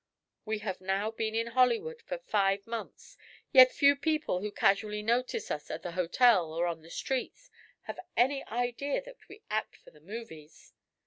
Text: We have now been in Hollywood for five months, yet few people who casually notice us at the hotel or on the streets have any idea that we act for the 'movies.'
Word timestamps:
We 0.45 0.57
have 0.65 0.81
now 0.81 1.11
been 1.11 1.35
in 1.35 1.45
Hollywood 1.45 2.01
for 2.01 2.17
five 2.17 2.65
months, 2.65 3.17
yet 3.51 3.71
few 3.71 3.95
people 3.95 4.41
who 4.41 4.51
casually 4.51 5.03
notice 5.03 5.51
us 5.51 5.69
at 5.69 5.83
the 5.83 5.91
hotel 5.91 6.51
or 6.51 6.65
on 6.65 6.81
the 6.81 6.89
streets 6.89 7.51
have 7.81 7.99
any 8.17 8.43
idea 8.47 9.03
that 9.03 9.27
we 9.29 9.43
act 9.51 9.75
for 9.75 9.91
the 9.91 10.01
'movies.' 10.01 10.73